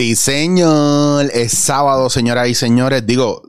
[0.00, 1.26] Sí, señor.
[1.34, 3.04] Es sábado, señoras y señores.
[3.04, 3.42] Digo,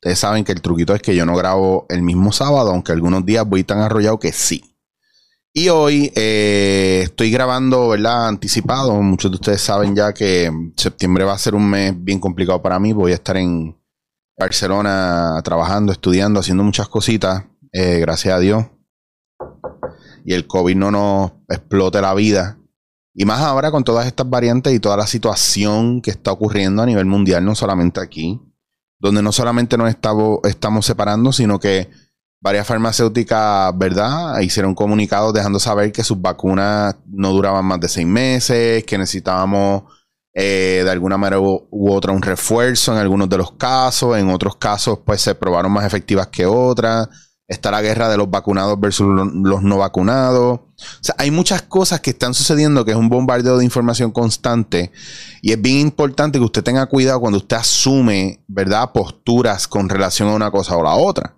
[0.00, 3.24] ustedes saben que el truquito es que yo no grabo el mismo sábado, aunque algunos
[3.24, 4.74] días voy tan arrollado que sí.
[5.52, 8.26] Y hoy eh, estoy grabando, ¿verdad?
[8.26, 9.00] Anticipado.
[9.02, 12.80] Muchos de ustedes saben ya que septiembre va a ser un mes bien complicado para
[12.80, 12.92] mí.
[12.92, 13.80] Voy a estar en
[14.36, 17.44] Barcelona trabajando, estudiando, haciendo muchas cositas.
[17.70, 18.64] Eh, gracias a Dios.
[20.24, 22.58] Y el COVID no nos explote la vida.
[23.14, 26.86] Y más ahora con todas estas variantes y toda la situación que está ocurriendo a
[26.86, 28.40] nivel mundial, no solamente aquí,
[28.98, 31.90] donde no solamente nos estamos, estamos separando, sino que
[32.40, 34.40] varias farmacéuticas, ¿verdad?
[34.40, 39.84] Hicieron comunicados dejando saber que sus vacunas no duraban más de seis meses, que necesitábamos
[40.34, 44.28] eh, de alguna manera u, u, otra un refuerzo en algunos de los casos, en
[44.28, 47.08] otros casos pues se probaron más efectivas que otras.
[47.46, 50.60] Está la guerra de los vacunados versus los no vacunados.
[50.60, 54.90] O sea, hay muchas cosas que están sucediendo que es un bombardeo de información constante
[55.42, 60.30] y es bien importante que usted tenga cuidado cuando usted asume, ¿verdad?, posturas con relación
[60.30, 61.36] a una cosa o la otra.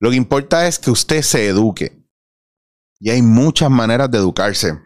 [0.00, 2.06] Lo que importa es que usted se eduque.
[3.00, 4.78] Y hay muchas maneras de educarse.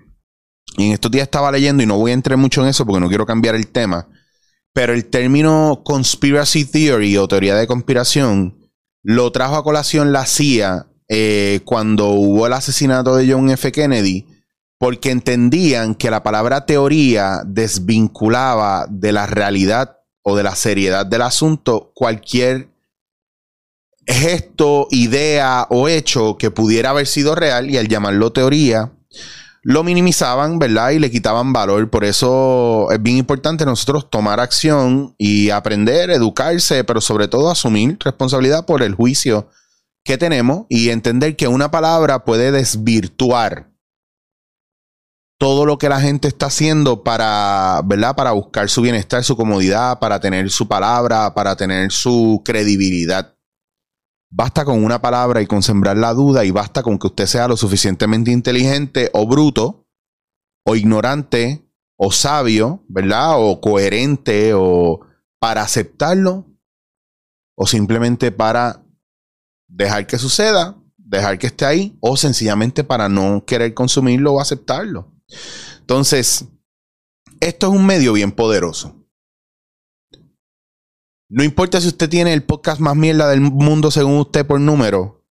[0.79, 3.01] Y en estos días estaba leyendo y no voy a entrar mucho en eso porque
[3.01, 4.09] no quiero cambiar el tema.
[4.73, 8.62] Pero el término conspiracy theory o teoría de conspiración
[9.03, 13.73] lo trajo a colación la CIA eh, cuando hubo el asesinato de John F.
[13.73, 14.27] Kennedy,
[14.79, 21.23] porque entendían que la palabra teoría desvinculaba de la realidad o de la seriedad del
[21.23, 22.69] asunto cualquier
[24.07, 28.93] gesto, idea o hecho que pudiera haber sido real y al llamarlo teoría,
[29.63, 30.91] lo minimizaban, ¿verdad?
[30.91, 31.89] Y le quitaban valor.
[31.89, 37.97] Por eso es bien importante nosotros tomar acción y aprender, educarse, pero sobre todo asumir
[38.01, 39.49] responsabilidad por el juicio
[40.05, 43.71] que tenemos y entender que una palabra puede desvirtuar
[45.39, 48.15] todo lo que la gente está haciendo para, ¿verdad?
[48.15, 53.35] Para buscar su bienestar, su comodidad, para tener su palabra, para tener su credibilidad.
[54.35, 57.49] Basta con una palabra y con sembrar la duda y basta con que usted sea
[57.49, 59.87] lo suficientemente inteligente o bruto
[60.65, 63.35] o ignorante o sabio, ¿verdad?
[63.37, 65.01] O coherente o
[65.39, 66.47] para aceptarlo
[67.55, 68.83] o simplemente para
[69.69, 75.13] dejar que suceda, dejar que esté ahí o sencillamente para no querer consumirlo o aceptarlo.
[75.81, 76.47] Entonces,
[77.39, 79.02] esto es un medio bien poderoso.
[81.35, 85.25] No importa si usted tiene el podcast más mierda del mundo según usted por número.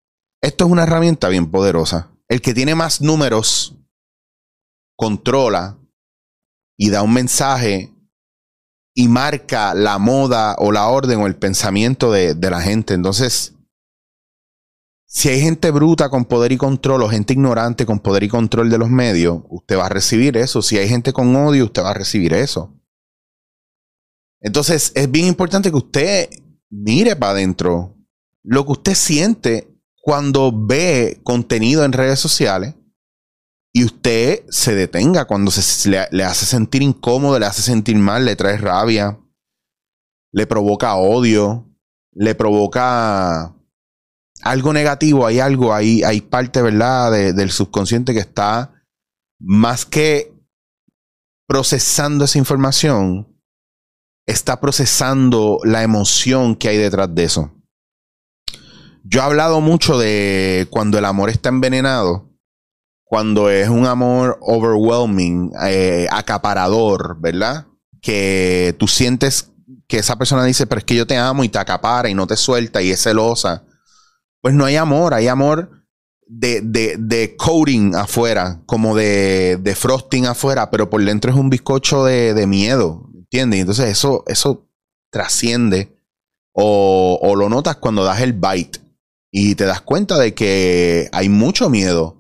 [0.41, 2.09] Esto es una herramienta bien poderosa.
[2.29, 3.75] El que tiene más números
[4.95, 5.77] controla
[6.77, 7.93] y da un mensaje
[8.95, 12.93] y marca la moda o la orden o el pensamiento de, de la gente.
[12.93, 13.55] Entonces,
[15.05, 18.69] si hay gente bruta con poder y control o gente ignorante con poder y control
[18.69, 20.61] de los medios, usted va a recibir eso.
[20.61, 22.78] Si hay gente con odio, usted va a recibir eso.
[24.41, 26.29] Entonces, es bien importante que usted
[26.69, 27.95] mire para adentro
[28.44, 29.67] lo que usted siente
[30.01, 32.75] cuando ve contenido en redes sociales
[33.73, 38.35] y usted se detenga cuando se, le, hace sentir incómodo, le hace sentir mal, le
[38.35, 39.19] trae rabia,
[40.31, 41.69] le provoca odio,
[42.11, 43.56] le provoca
[44.41, 48.73] algo negativo, hay algo, hay, hay parte, ¿verdad?, de, del subconsciente que está
[49.39, 50.33] más que
[51.47, 53.38] procesando esa información,
[54.29, 57.51] está procesando la emoción que hay detrás de eso.
[59.03, 62.29] Yo he hablado mucho de cuando el amor está envenenado,
[63.03, 67.66] cuando es un amor overwhelming, eh, acaparador, ¿verdad?
[68.01, 69.51] Que tú sientes
[69.88, 72.28] que esa persona dice, pero es que yo te amo y te acapara y no
[72.28, 73.65] te suelta y es celosa.
[74.42, 75.71] Pues no hay amor, hay amor
[76.27, 81.50] de, de, de coating afuera, como de, de, frosting afuera, pero por dentro es un
[81.50, 83.59] bizcocho de, de miedo, ¿Entiendes?
[83.61, 84.67] Entonces eso, eso
[85.11, 85.95] trasciende
[86.53, 88.79] o, o, lo notas cuando das el bite
[89.31, 92.17] y te das cuenta de que hay mucho miedo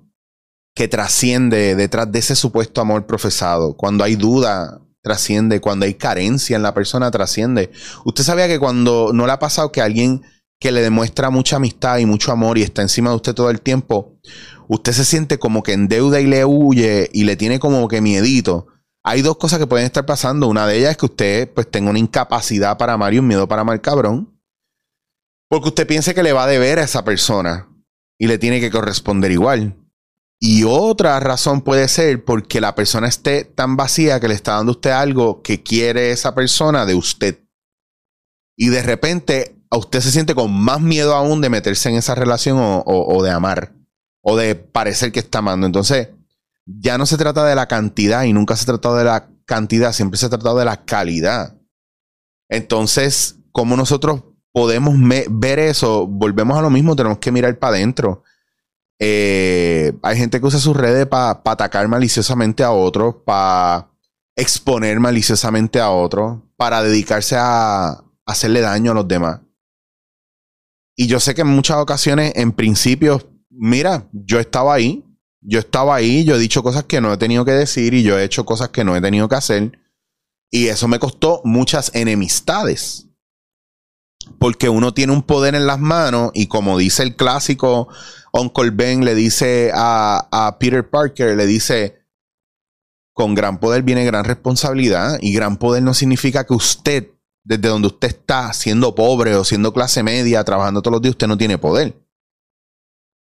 [0.75, 3.75] que trasciende detrás de ese supuesto amor profesado.
[3.75, 5.61] Cuando hay duda, trasciende.
[5.61, 7.71] Cuando hay carencia en la persona, trasciende.
[8.05, 10.21] Usted sabía que cuando no le ha pasado que alguien
[10.59, 13.61] que le demuestra mucha amistad y mucho amor y está encima de usted todo el
[13.61, 14.19] tiempo,
[14.67, 18.01] usted se siente como que en deuda y le huye y le tiene como que
[18.01, 18.67] miedito
[19.09, 20.47] hay dos cosas que pueden estar pasando.
[20.47, 23.47] Una de ellas es que usted pues tenga una incapacidad para amar y un miedo
[23.47, 24.39] para amar cabrón.
[25.49, 27.67] Porque usted piense que le va a deber a esa persona
[28.19, 29.75] y le tiene que corresponder igual.
[30.39, 34.73] Y otra razón puede ser porque la persona esté tan vacía que le está dando
[34.73, 37.39] usted algo que quiere esa persona de usted.
[38.55, 42.13] Y de repente a usted se siente con más miedo aún de meterse en esa
[42.13, 43.73] relación o, de amar.
[44.21, 45.65] O de parecer que está amando.
[45.65, 46.09] Entonces,
[46.77, 50.17] ya no se trata de la cantidad y nunca se trata de la cantidad, siempre
[50.17, 51.57] se ha tratado de la calidad.
[52.49, 54.95] Entonces, ¿cómo nosotros podemos
[55.29, 56.05] ver eso?
[56.05, 58.23] Volvemos a lo mismo, tenemos que mirar para adentro.
[58.99, 63.89] Eh, hay gente que usa sus redes para atacar maliciosamente a otros, para
[64.35, 69.41] exponer maliciosamente a otros, para dedicarse a hacerle daño a los demás.
[70.95, 75.05] Y yo sé que en muchas ocasiones, en principio, mira, yo estaba ahí,
[75.41, 78.17] yo estaba ahí, yo he dicho cosas que no he tenido que decir y yo
[78.17, 79.79] he hecho cosas que no he tenido que hacer.
[80.51, 83.07] Y eso me costó muchas enemistades.
[84.37, 87.87] Porque uno tiene un poder en las manos y como dice el clásico,
[88.33, 91.99] Uncle Ben le dice a, a Peter Parker, le dice,
[93.13, 97.11] con gran poder viene gran responsabilidad y gran poder no significa que usted,
[97.43, 101.27] desde donde usted está, siendo pobre o siendo clase media, trabajando todos los días, usted
[101.27, 101.95] no tiene poder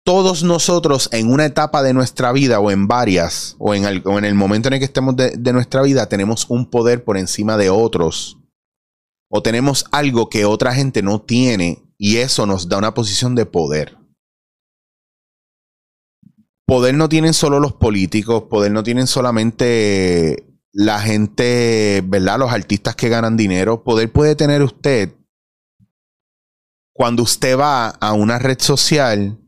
[0.04, 4.24] todos nosotros en una etapa de nuestra vida o en varias o en el, en
[4.24, 7.56] el momento en el que estemos de, de, nuestra vida tenemos un poder por encima
[7.56, 8.38] de otros
[9.30, 13.46] o tenemos algo que otra gente no tiene y eso nos da una posición de
[13.46, 13.96] poder.
[16.66, 22.38] Poder no tienen solo los políticos, poder no tienen solamente la gente, ¿verdad?
[22.38, 23.84] Los artistas que ganan dinero.
[23.84, 25.14] Poder puede tener usted
[26.92, 29.41] cuando usted va a una red social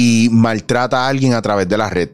[0.00, 2.10] y maltrata a alguien a través de la red.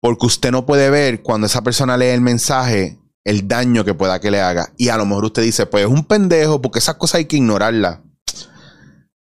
[0.00, 4.20] Porque usted no puede ver cuando esa persona lee el mensaje el daño que pueda
[4.20, 4.72] que le haga.
[4.76, 7.36] Y a lo mejor usted dice, pues es un pendejo porque esas cosas hay que
[7.36, 7.98] ignorarlas.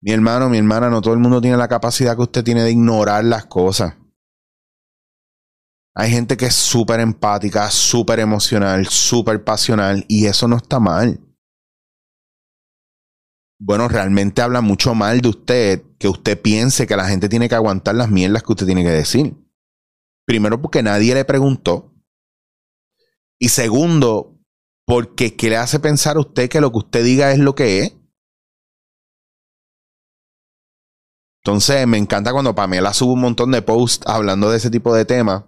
[0.03, 2.73] Mi hermano, mi hermana, no todo el mundo tiene la capacidad que usted tiene de
[2.73, 3.95] ignorar las cosas.
[5.95, 11.21] Hay gente que es súper empática, súper emocional, súper pasional y eso no está mal
[13.59, 17.55] bueno, realmente habla mucho mal de usted que usted piense que la gente tiene que
[17.55, 19.35] aguantar las mierdas que usted tiene que decir.
[20.27, 21.95] Primero, porque nadie le preguntó.
[23.39, 24.39] Y segundo,
[24.87, 27.81] porque ¿qué le hace pensar a usted que lo que usted diga es lo que
[27.81, 27.97] es?
[31.43, 35.05] Entonces, me encanta cuando Pamela sube un montón de posts hablando de ese tipo de
[35.05, 35.45] temas.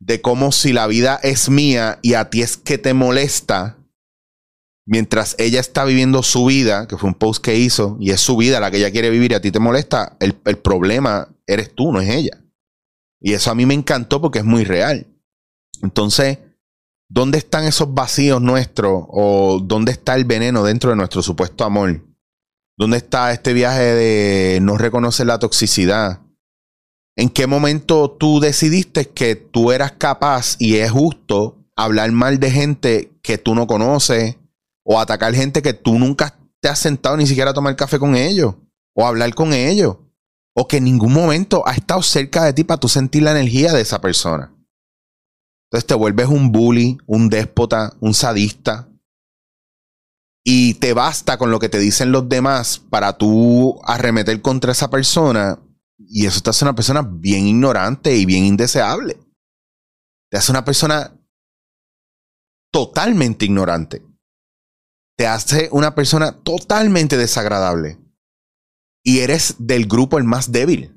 [0.00, 3.83] De cómo si la vida es mía y a ti es que te molesta,
[4.86, 8.36] mientras ella está viviendo su vida, que fue un post que hizo, y es su
[8.36, 11.92] vida la que ella quiere vivir y a ti te molesta, el, problema eres tú,
[11.92, 12.42] no es ella.
[13.20, 15.06] Y eso a mí me encantó porque es muy real.
[15.82, 16.38] Entonces,
[17.08, 19.04] ¿dónde están esos vacíos nuestros?
[19.08, 22.02] ¿O dónde está el veneno dentro de nuestro supuesto amor?
[22.76, 26.20] ¿Dónde está este viaje de no reconocer la toxicidad?
[27.16, 32.50] ¿En qué momento tú decidiste que tú eras capaz y es justo hablar mal de
[32.50, 34.36] gente que tú no conoces,
[34.84, 38.14] o atacar gente que tú nunca te has sentado ni siquiera a tomar café con
[38.14, 38.54] ellos
[38.94, 39.96] o hablar con ellos
[40.54, 43.72] o que en ningún momento ha estado cerca de ti para tú sentir la energía
[43.72, 44.54] de esa persona.
[45.66, 48.88] Entonces te vuelves un bully, un déspota, un sadista.
[50.46, 54.90] Y te basta con lo que te dicen los demás para tú arremeter contra esa
[54.90, 55.58] persona.
[55.98, 59.18] Y eso te hace una persona bien ignorante y bien indeseable.
[60.30, 61.18] Te hace una persona
[62.70, 64.02] totalmente ignorante
[65.16, 67.98] te hace una persona totalmente desagradable.
[69.04, 70.96] Y eres del grupo el más débil.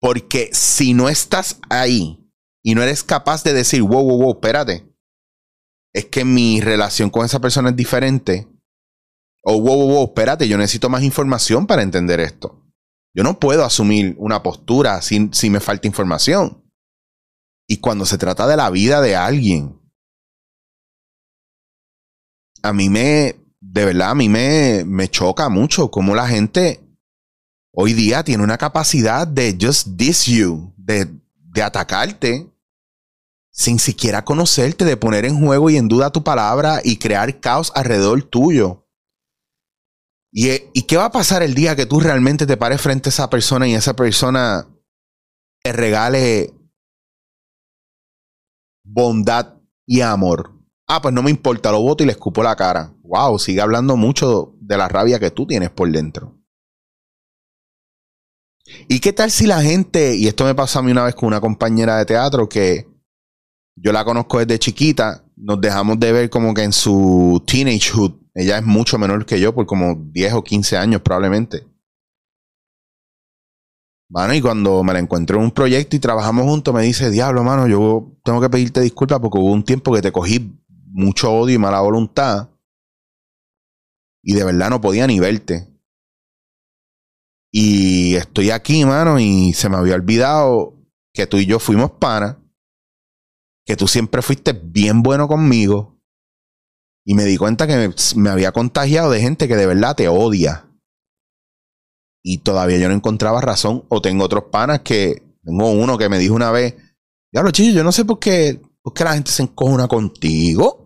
[0.00, 2.28] Porque si no estás ahí
[2.64, 4.92] y no eres capaz de decir, wow, wow, wow, espérate,
[5.94, 8.48] es que mi relación con esa persona es diferente.
[9.44, 12.62] O wow, wow, wow, espérate, yo necesito más información para entender esto.
[13.14, 16.64] Yo no puedo asumir una postura si, si me falta información.
[17.68, 19.81] Y cuando se trata de la vida de alguien,
[22.62, 26.80] a mí me, de verdad, a mí me, me choca mucho cómo la gente
[27.72, 32.48] hoy día tiene una capacidad de just diss you, de, de atacarte
[33.50, 37.70] sin siquiera conocerte, de poner en juego y en duda tu palabra y crear caos
[37.74, 38.88] alrededor tuyo.
[40.32, 43.12] ¿Y, ¿Y qué va a pasar el día que tú realmente te pares frente a
[43.12, 44.66] esa persona y esa persona
[45.62, 46.54] te regale
[48.84, 50.61] bondad y amor?
[50.94, 52.92] Ah, pues no me importa, lo voto y le escupo la cara.
[53.02, 56.38] Wow, sigue hablando mucho de la rabia que tú tienes por dentro.
[58.88, 61.28] ¿Y qué tal si la gente, y esto me pasó a mí una vez con
[61.28, 62.86] una compañera de teatro que
[63.74, 68.58] yo la conozco desde chiquita, nos dejamos de ver como que en su teenagehood, ella
[68.58, 71.66] es mucho menor que yo, por como 10 o 15 años probablemente.
[74.10, 77.42] Bueno, y cuando me la encontré en un proyecto y trabajamos juntos, me dice, diablo,
[77.44, 80.61] mano, yo tengo que pedirte disculpas porque hubo un tiempo que te cogí
[80.92, 82.50] mucho odio y mala voluntad.
[84.22, 85.68] Y de verdad no podía ni verte.
[87.50, 90.74] Y estoy aquí, mano, y se me había olvidado
[91.12, 92.36] que tú y yo fuimos panas,
[93.66, 95.92] que tú siempre fuiste bien bueno conmigo,
[97.04, 100.68] y me di cuenta que me, había contagiado de gente que de verdad te odia.
[102.22, 103.84] Y todavía yo no encontraba razón.
[103.88, 105.22] O tengo otros panas que.
[105.44, 106.76] Tengo uno que me dijo una vez.
[107.32, 110.81] Diablo, chillo, yo no sé por qué, por qué la gente se encojona contigo.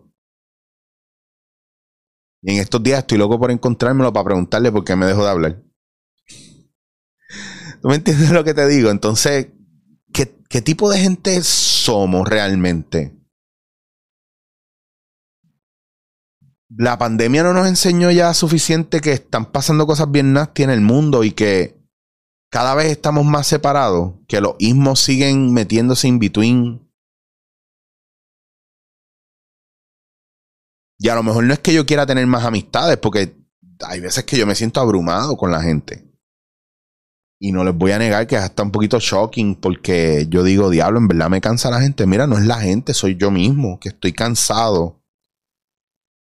[2.47, 5.29] Y en estos días estoy loco por encontrármelo para preguntarle por qué me dejó de
[5.29, 5.61] hablar.
[7.81, 8.89] ¿Tú me entiendes lo que te digo?
[8.89, 9.47] Entonces,
[10.13, 13.13] ¿qué, tipo de gente somos realmente?
[16.69, 20.81] la pandemia no nos enseñó ya suficiente que están pasando cosas bien nasty en el
[20.81, 21.81] mundo y que
[22.49, 26.86] cada vez estamos más separados, que los ismos siguen metiéndose in between.
[30.99, 33.35] Y a lo mejor no es que yo quiera tener más amistades, porque
[33.85, 36.03] hay veces que yo me siento abrumado con la gente.
[37.39, 40.71] Y no les voy a negar que es hasta un poquito shocking porque yo digo,
[40.71, 42.07] diablo, en verdad me cansa la gente.
[42.07, 45.03] Mira, no es la gente, soy yo mismo, que estoy cansado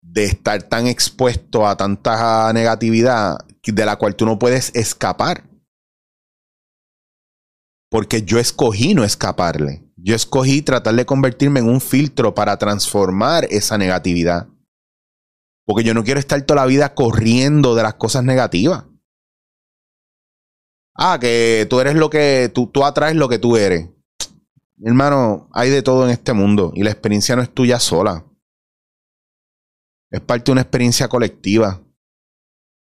[0.01, 3.37] de estar tan expuesto a tanta negatividad
[3.71, 5.43] de la cual tú no puedes escapar.
[7.89, 9.83] Porque yo escogí no escaparle.
[9.95, 14.47] Yo escogí tratar de convertirme en un filtro para transformar esa negatividad.
[15.65, 18.85] Porque yo no quiero estar toda la vida corriendo de las cosas negativas.
[20.95, 23.89] Ah, que tú eres lo que tú, tú atraes lo que tú eres.
[24.83, 28.25] Hermano, hay de todo en este mundo y la experiencia no es tuya sola.
[30.09, 31.81] Es parte de una experiencia colectiva.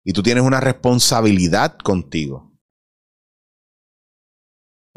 [0.05, 2.48] Y tú tienes una responsabilidad contigo.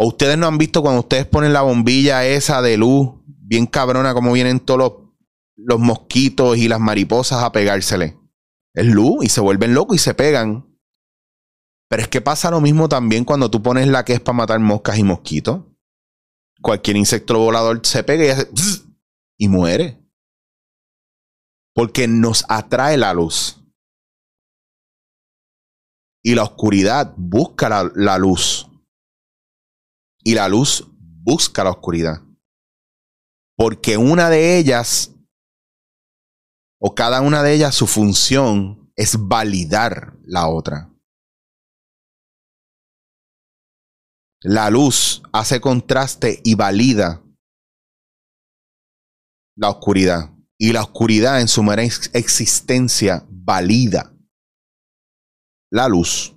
[0.04, 4.16] O ustedes no han visto cuando ustedes ponen la bombilla esa de luz, bien cabrona,
[4.16, 4.94] como vienen todos
[5.56, 8.18] los, mosquitos y las mariposas a pegársele.
[8.74, 10.76] Es luz y se vuelven locos y se pegan.
[11.88, 14.60] Pero es que pasa lo mismo también cuando tú pones la que es para matar
[14.60, 15.66] moscas y mosquitos.
[16.64, 18.50] Cualquier insecto volador se pega y, hace
[19.38, 20.04] y muere.
[21.76, 23.64] Porque nos atrae la luz.
[26.24, 28.71] Y la oscuridad busca la, luz.
[30.24, 32.22] Y la luz busca la oscuridad.
[33.56, 35.16] Porque una de ellas,
[36.80, 40.92] o cada una de ellas, su función es validar la otra.
[44.44, 47.24] La luz hace contraste y valida
[49.56, 54.16] la oscuridad y la oscuridad en su mera existencia valida
[55.72, 56.36] la luz.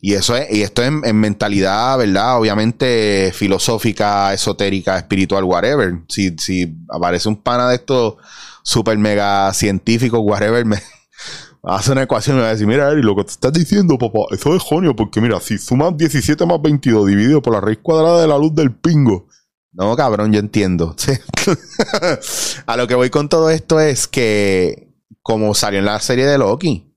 [0.00, 2.38] Y eso es, y esto es en, mentalidad, ¿verdad?
[2.38, 6.00] Obviamente filosófica, esotérica, espiritual, whatever.
[6.08, 8.14] Si, si aparece un pana de estos
[8.62, 10.80] super mega científicos, whatever, me
[11.62, 13.98] hace una ecuación y me va a decir, mira, Eri, lo que te estás diciendo,
[13.98, 17.78] papá, eso es jonio, porque mira, si sumas 17 más 22 dividido por la raíz
[17.82, 19.28] cuadrada de la luz del pingo,
[19.72, 20.96] no, cabrón, yo entiendo.
[22.66, 24.88] a lo que voy con todo esto es que,
[25.22, 26.89] como salió en la serie de Loki,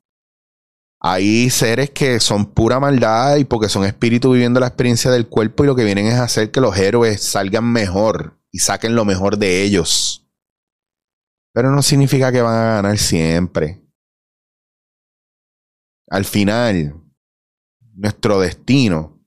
[1.06, 5.64] hay seres que son pura maldad y porque son espíritus viviendo la experiencia del cuerpo
[5.64, 9.38] y lo que vienen es hacer que los héroes salgan mejor y saquen lo mejor
[9.38, 10.26] de ellos.
[11.54, 13.82] Pero no significa que van a ganar siempre.
[16.10, 16.96] Al final,
[17.94, 19.22] nuestro destino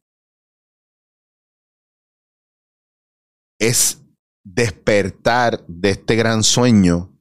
[3.60, 4.00] es
[4.44, 7.12] despertar de este gran sueño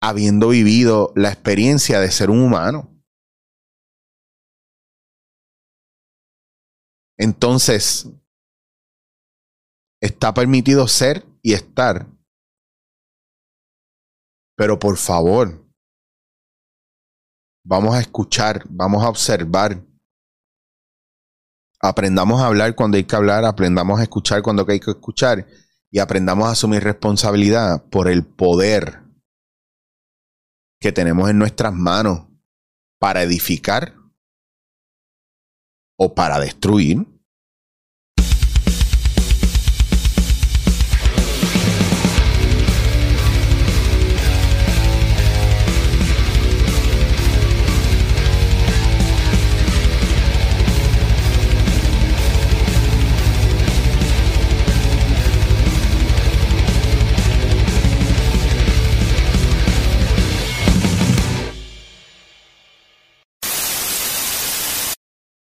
[0.00, 2.89] habiendo vivido la experiencia de ser un humano.
[7.20, 8.08] Entonces,
[10.00, 12.06] está permitido ser y estar.
[14.56, 15.64] Pero por favor,
[17.64, 19.84] vamos a escuchar, vamos a observar
[21.82, 25.46] Aprendamos a hablar cuando hay que hablar, aprendamos a escuchar cuando hay que escuchar
[25.90, 29.02] y aprendamos a asumir responsabilidad por el poder
[30.78, 32.26] que tenemos en nuestras manos
[32.98, 33.94] para edificar
[35.98, 37.06] o para destruir.